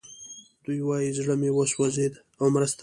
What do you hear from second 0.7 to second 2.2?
وايي زړه مو وسوځېد